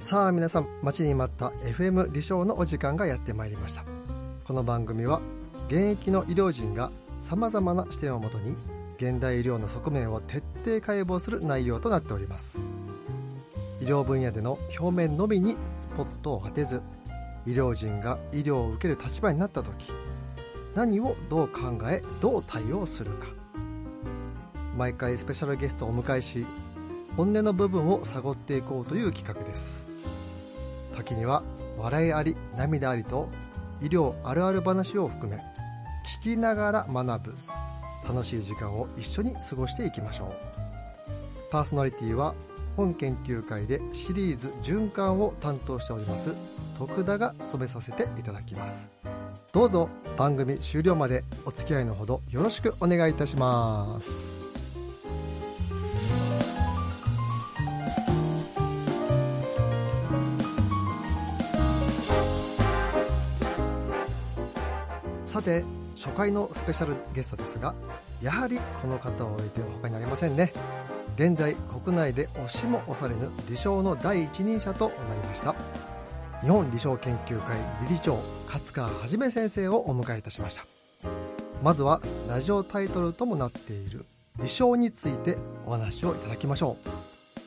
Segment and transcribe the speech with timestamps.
[0.00, 3.84] さあ皆さん待ちに待った FM 離床のお時間がやってまいりました。
[4.44, 5.20] この番組は
[5.68, 8.54] 現役の医療人がさまざまな視点をもとに
[8.96, 12.60] 現代医療の側面を徹底解剖する内容となっております。
[13.82, 15.56] 医療分野での表面のみにス
[15.94, 16.80] ポットを当てず
[17.46, 19.92] 医療人が医療を受ける立場になった時
[20.74, 23.26] 何をどう考えどう対応するか。
[24.78, 26.46] 毎回スペシャルゲストをお迎えし
[27.18, 29.89] 本音の部分を探っていこうという企画です。
[30.94, 31.42] 時には
[31.78, 33.28] 笑いあり涙ありと
[33.80, 35.40] 医療あるある話を含め
[36.20, 37.34] 聞きながら学ぶ
[38.06, 42.34] 楽しい時間を一緒に過ごしていきましょうパーソナリティは
[42.76, 46.34] 本研究会でシリーズ循環を担当しております
[46.78, 48.90] 徳田が務めさせていただきます
[49.52, 54.39] どうぞ番組終了までお付き合いのほどよろしくお願いいたします
[65.30, 65.64] さて
[65.94, 67.72] 初回のスペシャルゲストですが
[68.20, 70.52] やはりこの方を置いては他になりませんね。
[71.14, 75.54] 現在国内で押しも押されぬ理想の第一人者となりました。
[76.40, 77.56] 日本理想研究会
[77.88, 80.64] 理事長勝川はじめ先生をお迎えいたしました。
[81.62, 84.06] まずはラジオタイトルともなっている
[84.42, 86.88] 理想についてお話をいただきましょう。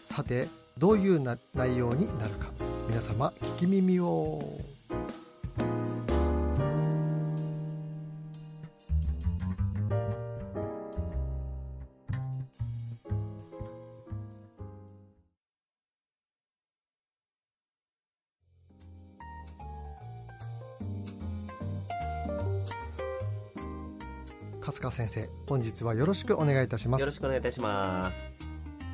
[0.05, 1.21] さてどういう
[1.53, 2.47] 内容になるか
[2.87, 4.72] 皆様聞き耳を。
[24.65, 27.01] 勝川先生本日はよろしくお願いいたします。
[27.01, 28.29] よろしくお願いいたします。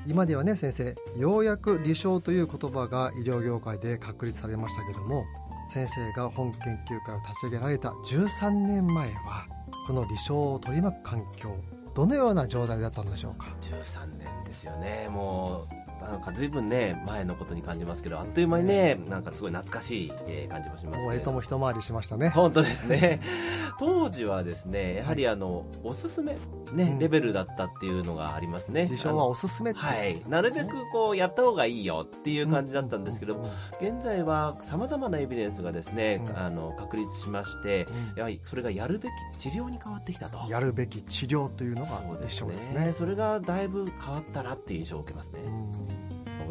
[0.07, 5.25] 今ではね先生ようやく理想という言葉が医療業界で確立されましたけども
[5.69, 9.45] 先生が本研究会を立ち上げられた13年前は
[9.85, 11.55] この理想を取り巻く環境
[11.93, 15.07] どのような状態だったのでしょうか？13年ですよね。
[15.11, 15.78] もう
[16.09, 21.09] なんか随分ね前のことに感じますけどあっという間にねなんかすごい懐かしい、え感じもしますも。
[21.09, 22.29] うえとも一回りしましたね。
[22.29, 23.21] 本当ですね。
[23.79, 26.35] 当時はですねやはりあの、おすすめ
[26.73, 28.87] ね、うん、レベルだったっていうのがありますね。
[28.89, 30.21] 理想はおすすめはい。
[30.27, 33.49] なるべくこうやった方がいいよっていう感じだったんですけども、
[33.81, 40.39] 現在はさまざまなエビデンスがですね、うん、あの確立しまして、うん、やはりそれがやるべき治療に変わってきたと。
[40.49, 42.93] やるべき治療というのが理想ですね。
[42.93, 45.39] それがだいぶ変わったなっていう印象を受けますね、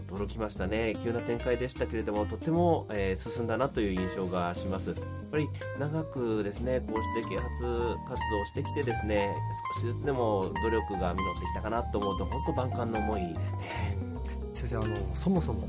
[0.00, 0.97] 驚きましたね。
[1.03, 4.91] 急な展開でしたけれどもとても、えー、進んだなという印象がします。
[4.91, 4.98] やっ
[5.31, 5.48] ぱり
[5.78, 9.34] 長くですねこうして啓発活動をしてきてですね
[9.75, 13.97] 少しずつでも努力が実ってきたかなと思うと本当万感の思いですね。
[14.54, 15.69] 先生あのそもそも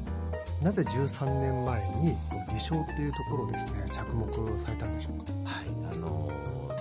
[0.64, 2.16] なぜ13年前に
[2.54, 4.26] 理想というところですね着目
[4.60, 5.50] されたんでしょうか？
[5.50, 6.29] はいあの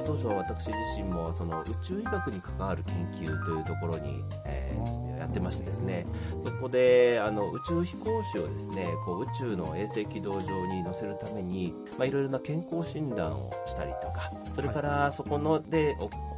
[0.09, 6.07] 当初は私自身もその宇宙医学に関わる研究というところに、えー、やってましてですね。
[6.43, 15.95] そこであの宇宙飛行士をですねこう宇宙の衛星軌道上に乗せるために、まあ、いろいろな健康診断をしたりとかそれからそこので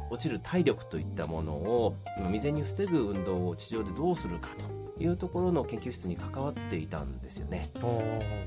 [0.09, 7.69] 落ちる体力といったものを未然に防ぐ運動を地上でどうするかというところの研究室に関わっていたんですよね。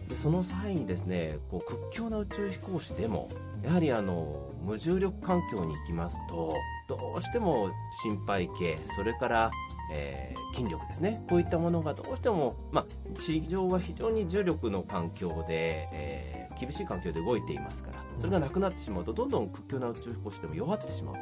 [0.08, 3.28] でその際にですねこう屈強な宇宙飛行士でも
[3.62, 6.54] やはりあの無重力環境に行きますと
[6.88, 7.70] どうしても
[8.02, 9.50] 心肺系それから、
[9.92, 11.24] えー、筋力ですね。
[11.28, 21.20] こういったものがどうしても、まあ、地上は非常に重力の環境で、えー、厳しい環境で動いていますからそれがなくなってしまうとどんどん屈強な宇宙飛行士でも弱ってしまうと。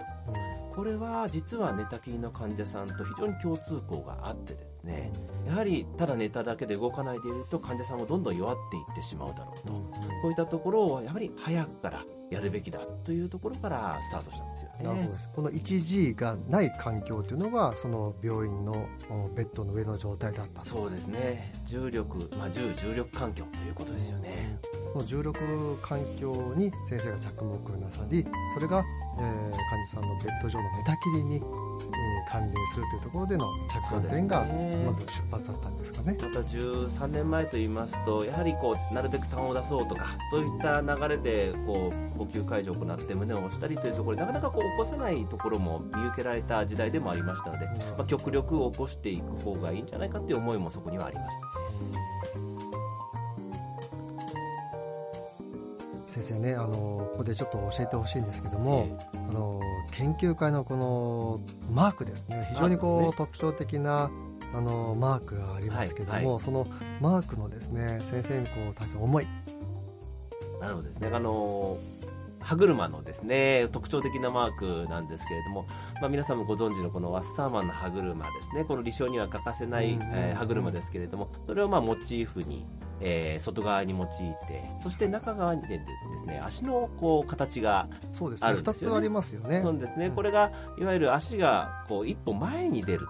[0.74, 5.12] これは実は寝たきりの患者さんと非常に共通項があってですね
[5.46, 9.72] やはりただ寝ただけで動かないでいると患者さんもどんどん弱っていってしまうだろうと。
[10.22, 14.84] こういったところをやはり早くからやるべきだというところからスタートしたんですよね。
[14.84, 18.86] なるほどこの 1G がない環境というのがその病院の
[19.34, 21.52] ベッドの上の状態だったそうですね。
[21.66, 24.58] 重力、まあ、重重力環境ということですよね。
[24.92, 28.24] この重力環境に先生が着目なさり
[28.54, 28.84] それが、
[29.18, 31.42] えー、患者さんのベッド上の寝たきりに
[32.32, 34.46] 関連するというところでの着眼点が
[34.86, 36.16] まず出発だったんですかね。
[36.20, 52.11] また13年前といいますとやはりこうなるべく痰を出そうとかそういった流れでこう呼吸解除を行って胸を押したりというところでなかなかこう起こさないところも見受けられた時代でもありましたので、まあ、極力起こしていく方がいいんじゃないかという思いもそこにはありました。
[56.12, 59.60] 先生ねあのここでちょっと教えてほしいんですけども、えー、あの
[59.92, 61.40] 研究会のこの
[61.72, 64.10] マークですね非常にこう、ね、特徴的な、
[64.54, 66.66] あのマークがありますけども、はいはい、その
[67.00, 69.26] マークのですね先生にこう立つ思い。
[70.60, 71.08] なるほどですね。
[71.10, 71.78] あの
[72.40, 75.64] 歯車のですね特徴的なマークなんですけれども、
[76.00, 78.64] まあ、皆さんもご存知のこのワッサーマンの歯車ですね。
[78.64, 82.66] この理想には欠かせない、えー、歯車ですけれどもそれをまあモチーフに、
[83.02, 85.80] えー、外側に用いてそして中側にで
[86.18, 89.60] すね足のこう形がそうですね2つありますよね。
[89.62, 93.08] そうですね、これがいわゆる足がこう一歩前に出る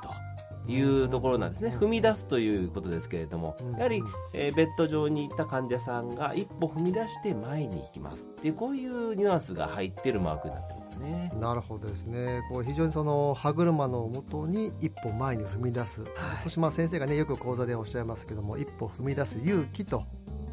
[0.67, 4.03] というところなんですね、踏み出すということですけれども、やはり、
[4.33, 11.33] えー、ベッド上に行った患者さんが一歩踏み出して前に行きますっていう、こういうニュアンスが入ってるマークになってますね。
[11.41, 12.43] なるほどですね。
[12.49, 16.11] こう非常にその歯車のもとに一歩前に踏み出す、はい、
[16.43, 20.05] そしてまあ先生がねよく講座でおっしゃいますけども、一歩踏み出す勇気と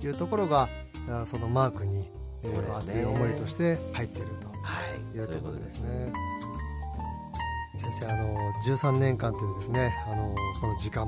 [0.02, 0.68] いうところが
[1.26, 2.10] そのマークに、
[2.44, 4.28] えー、熱い思いとして入っている
[5.14, 6.12] というところですね。
[7.78, 11.08] 先生あの13年間というですねあのこの時間、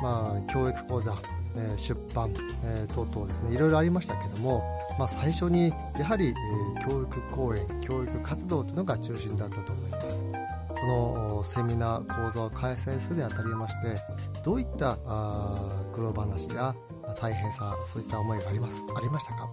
[0.00, 1.12] まあ、教育講座、
[1.56, 2.32] えー、出版、
[2.64, 4.62] えー、等々ですねいろいろありましたけども、
[4.98, 10.24] まあ、最初にやはり、えー、教育講演教育活動というのが中心だったと思います。
[10.68, 13.96] このセミナー講座を開催するにあたりまして
[14.44, 16.74] どういったあ苦労話や
[17.18, 19.48] 大変さそういった思いがありますありましたか？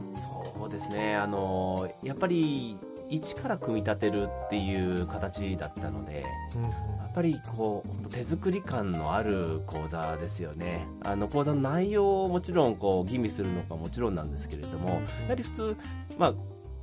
[0.57, 1.15] そうですね。
[1.15, 2.77] あのやっぱり
[3.09, 6.69] 一から組み立てるっていう形だったので、うん、や
[7.11, 10.87] っぱりこう手作り感のある講座ですよね。
[11.03, 15.77] あの講座の内容をもちろんこう吟味するのかもちろんなんですけれども、やはり普通、
[16.17, 16.33] まあ、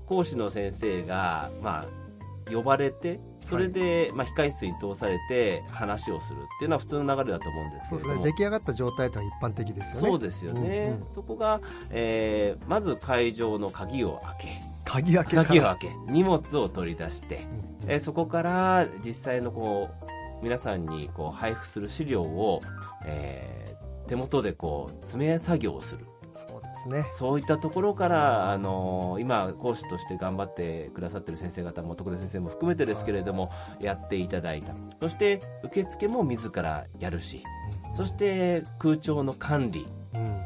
[0.07, 8.25] 講師の先生が、まあ、呼ばれてそれで、まあ、控室に通されて話をするっていうのは普通の流れだと思うんですけどそうですね。
[8.25, 10.09] 出来上がった状態とは一般的ですよね。
[10.11, 11.61] そうですよね、うんうん、そこが、
[11.91, 14.63] えー、まず会場の鍵を開け。
[14.85, 15.89] 鍵開け鍵を開け。
[16.07, 17.47] 荷物を取り出して、
[17.85, 22.63] うん、えそこから実際のこう皆さんにこう配布する資料を、
[23.05, 26.07] えー、手元でこう詰め作業をする。
[26.33, 27.05] そうですね。
[27.15, 33.51] そういったところから、あのー、今講師として頑張ってくださってる先生方も徳田先生も含めてですけれども、は
[33.81, 34.73] い、やっていただいた。
[35.01, 37.43] そして受付も自らやるし、
[37.91, 39.87] うん、そして空調の管理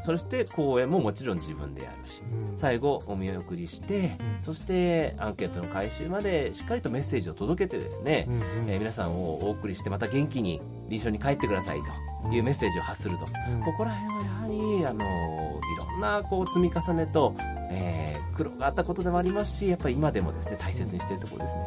[0.05, 2.21] そして講演ももちろん自分でやるし、
[2.51, 8.27] うん、最後お見送りして、うん、そしてアンケートの回収までしっかりとメッセージを届けてですね、
[8.67, 10.59] えー、皆さんをお送りしてまた元気に
[10.89, 11.79] 臨床に帰ってください
[12.21, 17.35] というメッセージを発すると、ここら辺はやはりあのいろんなこう積み重ねと、
[17.69, 21.61] えー、苦労があったことでもありますしやっぱり今でもですね大切にしているところですね。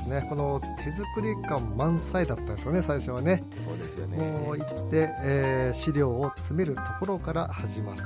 [0.00, 0.26] すね。
[0.28, 3.42] この手作り感満載だったんですよね最初はね。
[3.64, 4.16] そうですよね。
[4.16, 8.02] もう行って、えー、資料を詰めるところから始まって、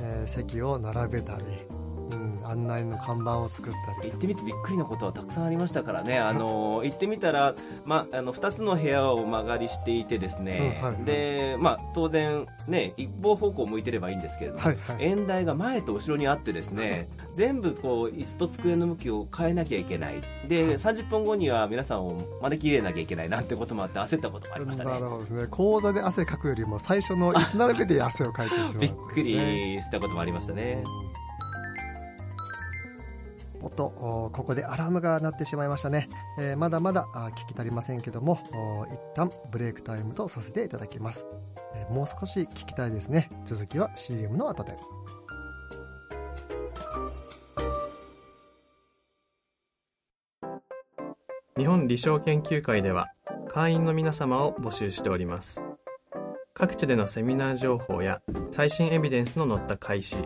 [0.00, 1.44] えー、席を並べたり
[2.44, 6.18] 案内の看板を作ったり行ってみてびっくりなことはたくさんありましたからね。
[6.18, 7.54] あの行ってみたら、
[7.84, 10.94] まあ、あの2つの部屋を間借りしていてですね、うんはい。
[10.94, 20.22] はい、でまあ、当然、ね、一方方向向いてればいいんですけれども、はいはい、演台が前と後ろにあってですね全部こう椅子と机の向きを変えなきゃいけない。
[20.48, 24.90] で、はい、30分後には皆さんを招き入れなきゃいけないなんてこともあって焦ったこともありましたね。
[24.90, 25.46] なるほどですね。
[25.50, 30.84] 講座で汗かくよりも最初の椅子並べで汗をかいてしまう、びっくりしたこともありましたね。
[33.64, 38.38] おっとここでアラームが鳴ってしまいましたね、えー、まだまだ聞き足りませんけども
[38.92, 41.24] 一旦ブレイクタイムとさせていただきます、
[41.74, 43.30] えー、もう少し聞きたいですね。
[43.46, 44.76] 続きは CM の後で。
[51.56, 53.08] 日本理想研究会では
[53.48, 55.62] 会員の皆様を募集しております。
[56.52, 60.16] 各地でのセミナー情報や最新エビデンスの載った開始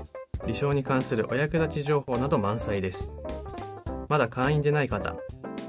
[0.46, 3.12] 理想に関するお役立ち情報など満載です。
[4.08, 5.16] まだ会員でない方、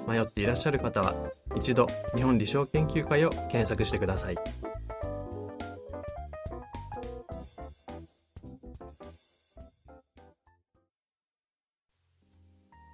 [0.08, 1.13] 迷っていらっしゃる方は、
[1.58, 4.38] 一度日本理想研究会を検索してください。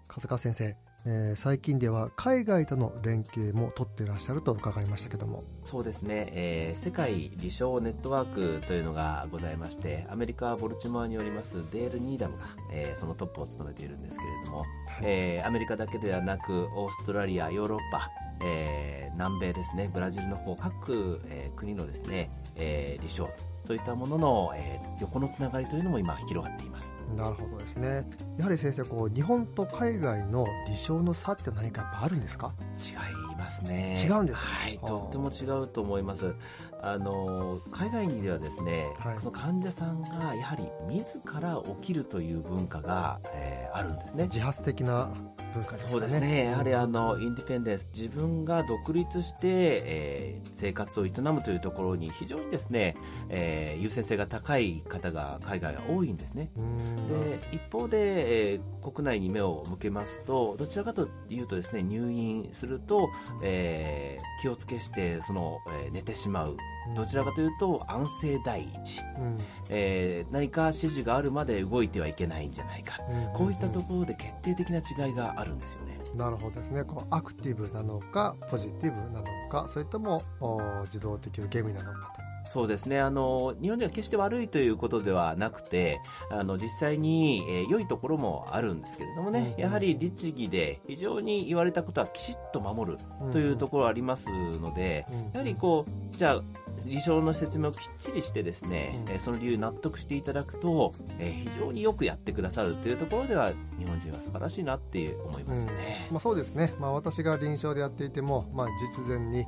[0.08, 0.76] 風川先生、
[1.08, 5.44] えー、最近では海外との連携も取っていらっしゃると伺いましたけども。
[5.64, 14.68] そうですね、えー、世界理想ネットワークというのがございましてアメリカ・ボルチモアによりますデール・ニーダムが、えー、そのトップを務めているんですけれども、はい、
[15.04, 18.10] えー、アメリカだけではなくオーストラリアヨーロッパ、
[18.44, 23.30] えー、南米ですねブラジルの方各、えー、国のですね、えー、理想
[23.68, 28.08] といったものの、えー、横のつながりというのも今広がっていますなるほどですね。
[28.38, 32.54] やはり先生こう日本と海外の理想の差って何かやっぱあるんですか？
[32.78, 32.92] 違
[33.34, 33.96] いますね。
[34.04, 36.34] 違うんです、はいとっても違うと思います。
[36.82, 39.20] あの海外にではですね、はい。
[39.20, 44.24] その患者さんがやはり自ら起きるという文化が、えーあるんですね。
[44.26, 45.12] 自発的な
[45.56, 45.92] 文化ですかね。
[45.92, 52.96] そうですね、やはりあのインディペンデンス、自分が独立して、えー生活を営むというところに非常にですね、
[53.30, 56.50] えー優先性が高い方が海外は多いんですね。
[56.58, 56.96] うん。
[57.10, 63.10] で一方で、えー国内に目を向けますとどちらかというとですね入院すると、
[63.44, 66.58] えー気をつけしてその、えー寝てしまう。
[66.96, 69.38] どちらかというと安静第一、うん。
[69.70, 73.00] えー何か指示があるまで動いてはいけないんじゃないか。
[73.10, 73.34] うん。
[73.34, 75.98] こういったところで決定的な違いがあるんですよね。
[76.16, 76.84] なるほどですね。
[76.84, 82.14] こうアクティブなのかポジティブなのかそれともお自動的受け身なのか
[82.52, 83.02] そうですね。
[83.02, 86.00] あの日本では決して悪いということではなくて
[86.32, 96.42] あの実際に、えー良いところもあるんですけれどもね、うんうんやはり律儀で非常に言われたことはきちっと守るとというところありますので、やはりこうじゃあ
[96.86, 99.14] 理想の説明をきっちりしてですね、うん。
[99.14, 106.08] えーその理由に納得していただくと、えー非常によくやってくださるというところでは日本人は素晴らしいなって思いますよね。
[106.12, 109.46] まあ、そうですね、まあ、私が臨床でやっていても、まあ、実前に、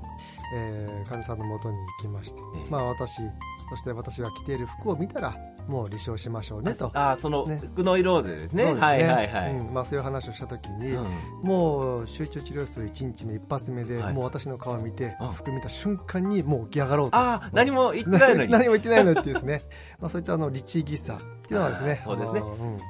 [0.55, 2.69] えー患者さんのもとに行きまして、ええ。
[2.69, 3.21] まあ、私
[3.69, 5.35] そして私が着ている服を見たら
[5.67, 6.91] もう離床しましょうねと。
[6.93, 7.57] ああそのね。
[7.57, 8.63] 服の色でですね。
[8.63, 9.73] そうですはいはいはい、うん。
[9.73, 11.05] まあ、そういう話をした時に、うん。
[11.43, 14.13] もう集中治療室1日目一発目で、はい。
[14.13, 15.31] もう私の顔を見て、うん。
[15.33, 17.17] 服見た瞬間にもう起き上がろうと。
[17.17, 18.51] ああ何も言ってないのに。
[18.53, 19.63] 何も言ってないのにっていうですね。
[19.99, 22.41] まあそういったあの律儀さっていうのはですね そうですね。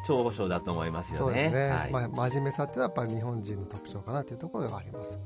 [0.08, 1.18] 長所だと思いますよね。
[1.20, 1.92] そうですね、はい。
[1.92, 5.20] まあ、真面目さっていうのはやっぱり日本人の特徴かなというところがあります。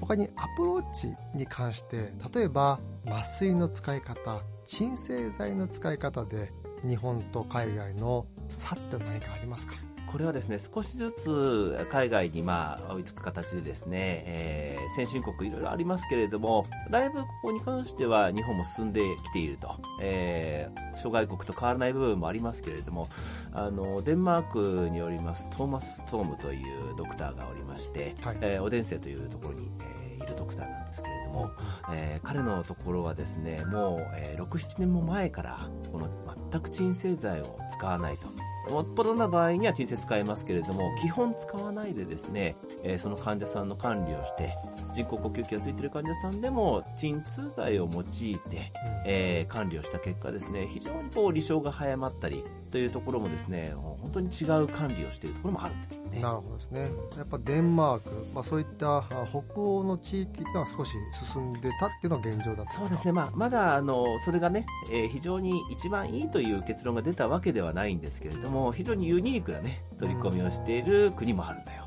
[0.00, 6.50] 他にアプローチに関して例えば麻酔の使い方鎮静剤の使い方で
[6.84, 9.74] 日本と海外の差って何かありますか？
[10.10, 23.08] これはですね少しずつ海外にまあ追いつく形でですね、えー先進国いろいろありますけれどもだいぶここに関しては日本も進んできていると、えー諸外国と変わらない部分もありますけれども
[23.52, 24.42] あのデンマー
[24.84, 28.38] クによりますトーマス・ストームというドクターがおりまして、はい。
[28.40, 31.50] えーオデンセというところに、えーいるドクターなんですけれども、も
[31.92, 36.08] えー彼のところはですねもう、えー67年も前からこの
[36.50, 38.28] 全く鎮静剤を使わないと。
[38.70, 44.54] もっぽどな場合には鎮静使えますけれども基本使わないでですね、えーその患者さんの管理をして
[44.92, 48.72] 人工呼吸器がついている患者さんでも鎮痛剤を用いて、
[49.06, 56.20] えー管理をした結果ですね非常にこう離床が早まったりというところもですね本当に違う管理をしているところもあるんですね。
[56.20, 56.88] なるほどですね。
[57.16, 71.84] やっぱデンマーク、まあ、そういったあ北欧の地域っていうのは少し進んでたっていうのが現状だったんそうですね、まあ、まだあのそれがね、えー非常に一番いいという結論が出たわけではないんですけれども非常にユニークな、ね、取り込みをしている国もあるんだよ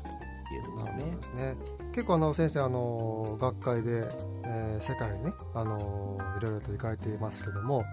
[0.48, 1.83] というところなるほどですね。
[1.94, 4.04] 結構あの先生あの学会で、
[4.44, 7.84] えー世界にねあのいろいろと行かれていますけども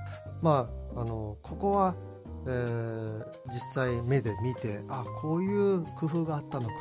[0.41, 1.95] まああのここは、
[2.47, 6.73] えー実際目で見てあこういう工夫があったのか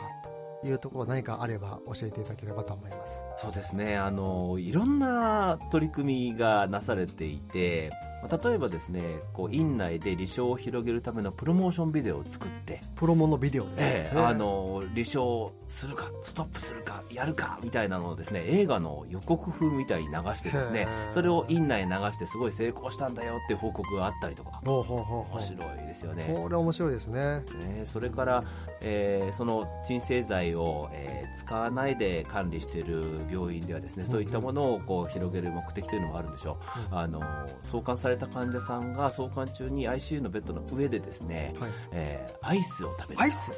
[0.63, 3.25] というところ何かあれば教えていただければと思います。
[3.37, 3.97] そうですね。
[3.97, 7.91] あのいろんな取り組みがなされていて
[8.29, 26.25] 例えばですねこう院内で離床を広げるためのプロモーションビデオを作ってプロモのビデオですええねあの離床するかストップするかやるかみたいなのをですね映画の予告風みたいに流してですねそれを院内に流してすごい成功したんだよっていう報告があったりとか面白いですよね。
[26.27, 27.41] これ面白いですね。
[27.77, 28.45] ねそれから、
[28.81, 36.59] えーその鎮静剤を、えー使わないで管理している病院ではですねそういったものをこう広げる目的というのもあるんでしょ
[36.93, 37.23] う、あの
[37.63, 41.71] 送還された患者さんが送還中に ICU のベッドの上でですね、はい。
[41.93, 43.53] えーアイスを食べるアイス？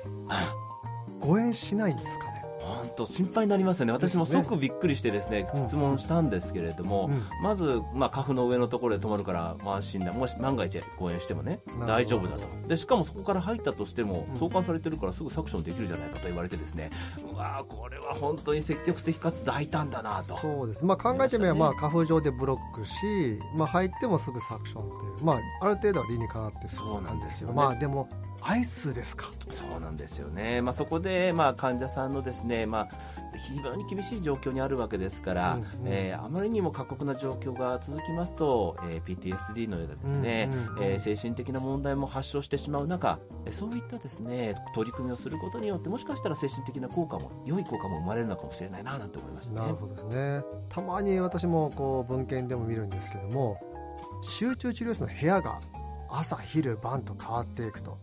[1.20, 2.41] 誤嚥しないんですかね？
[2.62, 3.92] 本当心配になりますよね。
[3.92, 5.68] 私も即びっくりしてですねうん。
[5.68, 7.22] 質問したんですけれども、うん。
[7.42, 10.12] まず、まあ、カフの上のところで止まるから、まあ、安心だ。
[10.12, 12.68] もし万が一誤嚥してもね大丈夫だと。
[12.68, 16.90] でしかもそこから入ったとしてもうん送還されてるからすぐサクションできるじゃないかと言われてですね
[17.32, 20.36] うわーこれは本当に積極的かつ大胆だなと。
[20.36, 27.54] そうです、まあ、考えてみれば、まあ、花粉状でブロックし、まあ、入ってもすぐサクションっていう、まあ、ある程度は理にかなってそうなんですよね。
[27.54, 28.08] まあでも
[28.44, 29.26] アイスですか。
[29.50, 32.88] そうなんですよね、まあ、そこで、まあ、患者さんのですね、まあ、
[33.36, 35.68] 非常に厳しい状況にあるわけですから、うんうん。
[35.86, 40.84] えーあまりにも過酷な状況が続きますと、えー PTSD のようなですね、うんうんうん。
[40.84, 49.60] えー精神的な問題も発症してしまう中えーそういったですね取り組みをすることによってもしかしたら精神的な効果も良い効果も生まれるのかもしれないななんて思いましたね。
[49.60, 50.42] なるほどですね。
[50.68, 53.60] たまに私もこう文献でも見るんですけども
[54.22, 55.60] 集中治療室の部屋が
[56.08, 57.98] 朝昼晩と変わっていくと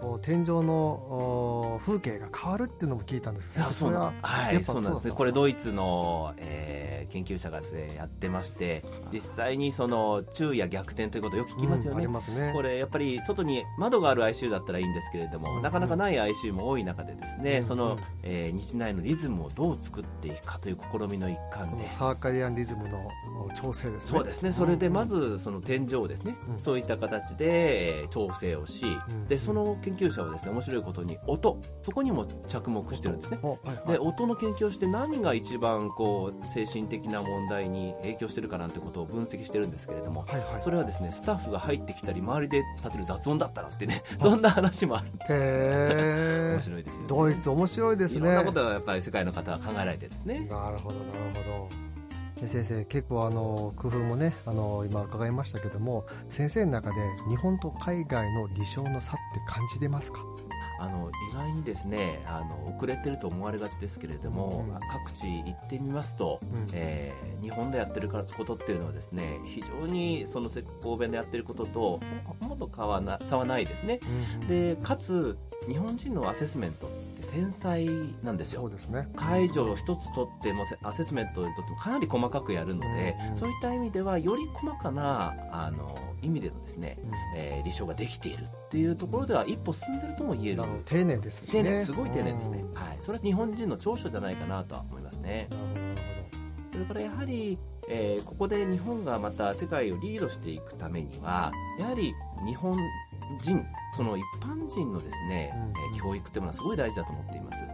[0.00, 5.14] こう天井の風景が変わるっていうのも聞いたんです先生そうなはいそうなんですね。
[5.14, 12.06] これドイツの、えー、研究者がですねやってまして実際にその昼夜逆転ということをよく聞きますよね。
[12.06, 21.88] うんね、これやっぱり外に窓がある ICU だったらいいんですけれども、うん、なかなかない ICU も多い中でですね、うん、その、えー、日内のリズムをどう作っていくかという試みの一環で。
[21.88, 23.10] サーカディアンリズムの
[23.60, 24.18] 調整ですね。
[24.18, 24.52] そうですね。
[24.52, 28.84] それでまずその天井ですね、そういった形で調整をし、
[29.28, 45.06] でその研究者はですね面白いことに音そこにも着目してるんですね、はいはい、で音の研究をして何が一番こう精神的な問題に影響してるかなんてことを分析してるんですけれども、はいはい、それはですねスタッフが入ってきたり周りで立てる雑音だったらってねそんな話もある。
[45.06, 47.06] へえ 面白いですよね。
[47.08, 48.18] ドイツ面白いですね。
[48.18, 50.40] いろんなことはやっぱり世界の方は考えられてるんですね。
[50.50, 51.90] なるほどなるほど。
[52.46, 56.96] 先生結構あの工夫もねあの今伺いましたけども先生の中で
[57.28, 60.20] 日本と海外の理想の差って感じてますか？
[60.80, 70.48] あの意外にですねあの遅れてると思われがちですけれども、うん、各地行ってみますと、うん、えー、日本でやってることっていうのはですね非常にその
[70.82, 72.00] 欧米でやってることと
[72.40, 74.00] もっと差はな差はないですね、
[74.40, 75.36] うん、でかつ
[75.68, 76.88] 日本人のアセスメント
[77.30, 77.86] 繊細
[78.24, 78.62] なんですよ。
[78.62, 79.08] そうですね。
[79.14, 90.62] 解除を一つ取っても、アセスメントにとってもかなり細かくやるので、うんうん、そういった意味では、より細かな、あの、意味でのですね、うん、えー、立証ができているっていうところでは一歩進んでるとも言える。
[90.84, 91.62] 丁寧ですしね。
[91.62, 92.64] 丁寧、すごい丁寧ですね。
[92.74, 92.98] はい。
[93.00, 95.48] それは日本人の長所じゃないかなとは思いますね。
[96.72, 97.58] それからやはり、
[97.88, 102.14] えー、ここで日本がまた世界をリードしていくためには、やはり
[102.46, 102.76] 日本
[103.38, 103.64] 人
[103.96, 105.52] その一般人のですね、
[105.92, 107.64] うん、教育というのはすごい大事だと思っています。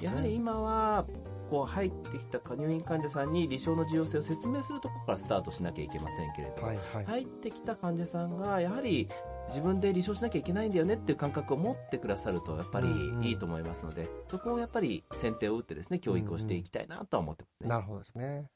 [0.00, 1.06] やはり今は
[1.50, 9.08] こう入ってきた入院患者さんに離床の重要性を説明するところからスタートしなきゃいけませんけれども、はいはい、入ってきた患者さんがやはり
[9.48, 12.88] 自分で離床しなきゃいけないんだよねっていう感覚を持ってくださるとやっぱり
[13.22, 17.68] いいと思いますので、うんうん、そこをやっぱり先手を打ってですね教育をしていきたいなとは思ってますね。
[17.68, 18.46] なるほどですね。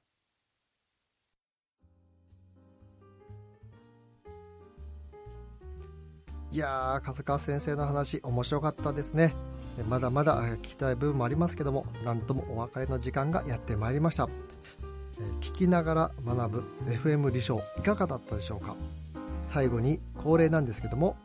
[6.55, 9.35] いやー、笠川先生の話、面白かったですね。
[9.89, 14.29] まだまだ聞きたい部分もありますけども、なんともお別れの時間がやってまいりました。
[15.41, 18.77] 聞きながら学ぶ FM 理想いかがだったでしょうか？
[19.43, 21.17] 最後に恒例なんですけども、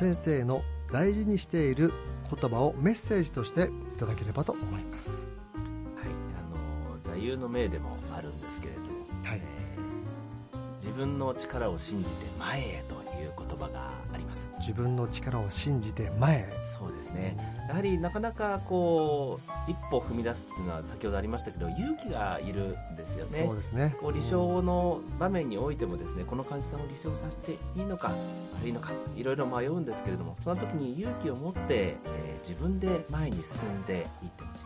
[0.00, 1.92] 先生の大事にしている
[2.28, 5.28] 言葉をメッセージとしていただければと思います。
[5.54, 8.88] はい、あの座右の銘でもあるんですけれども、
[9.22, 13.92] はいえー、自分の力を信じて前へという言葉が
[14.32, 14.50] ます。
[14.58, 16.46] 自分の力を信じて前へ。
[16.78, 17.36] そうですね。
[17.68, 23.44] やはりなかなかこう一歩踏み出すっていうのは先ほどありましたけど勇気がいるんですよね。
[23.46, 23.94] そうですね。
[24.00, 28.12] こう離床の場面においてもですねこの患者さんを離床させていいのか
[28.60, 34.64] 悪いのかいろいろ迷うんですけれどもその時に勇気を持って、えー、自分で前に進んでいってほしい。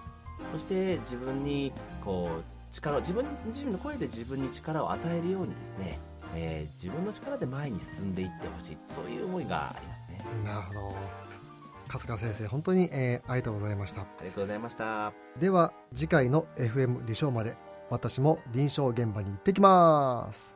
[0.52, 1.72] そして自分に
[2.04, 5.98] こう力を自分自身の声で自分に力を与えるようにですね
[6.34, 8.78] えー、自分の力で前に進んでいってほしい。
[8.86, 10.44] そういう思いがありますね。
[10.44, 10.94] なるほど。
[11.88, 14.02] 春日先生本当に、えー、ありがとうございました。
[14.02, 15.12] ありがとうございました。
[15.38, 17.56] では次回の FM 離床まで
[17.90, 20.55] 私も臨床現場に行ってきます